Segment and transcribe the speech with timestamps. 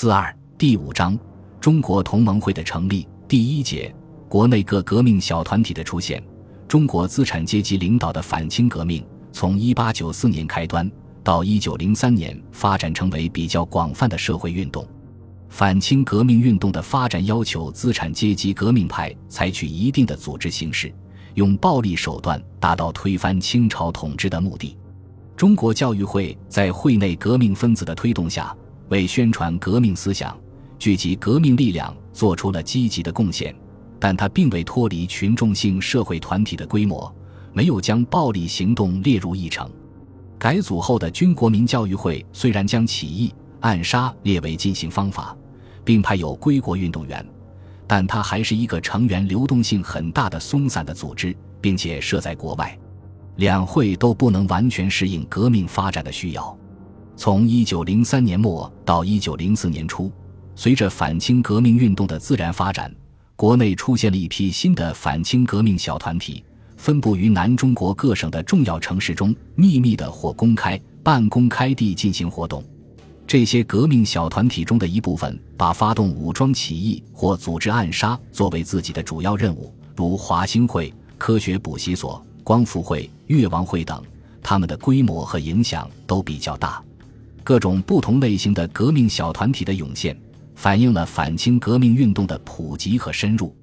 [0.00, 1.18] 四二第五章
[1.60, 3.92] 中国同盟会的成立第一节
[4.28, 6.22] 国内各革命小团体的出现。
[6.68, 10.88] 中国资产阶级领导的反清革命，从一八九四年开端
[11.24, 14.86] 到一九零三年，发展成为比较广泛的社会运动。
[15.48, 20.94] 反清革命运动的发展要求资产阶级革命派采取一定的组织形式，
[21.34, 24.78] 用暴力手段达到推翻清朝统治的目的。
[25.36, 28.56] 中国教育会在会内革命分子的推动下，
[28.88, 30.36] 为宣传革命思想、
[30.78, 33.54] 聚集革命力量做出了积极的贡献。
[34.00, 37.12] 但他并未脱离群众性社会团体的规模，
[37.52, 39.68] 没有将暴力行动列入议程。
[40.38, 45.36] 改组后的军国民教育会虽然将起义、暗杀列为进行方法，
[45.84, 47.26] 并派有归国运动员，
[47.88, 52.78] 但它还是一个成员流动性很大的松散的组织，并且设在国外。
[53.34, 56.56] 两会都不能完全适应革命发展的需要。
[57.18, 60.08] 从1903年末到1904年初，
[60.54, 62.94] 随着反清革命运动的自然发展。
[63.34, 66.44] 国内出现了一批新的反清革命小团体，
[66.76, 72.62] 分布于南中国各省的重要城市中，秘密的或公开、半公开地进行活动。
[73.26, 84.00] 这些革命小团体中的一部分，把发动武装起义或组织暗杀作为自己的主要任务，如华兴会、科学补习所、光复会、越王会等。
[84.40, 86.80] 他们的规模和影响都比较大。
[87.48, 90.14] 各种不同类型的革命小团体的涌现。
[90.54, 93.56] 反映了反清革命运动的普及和深入。